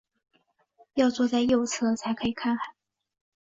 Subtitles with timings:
[0.95, 2.73] 要坐在右侧才可以看海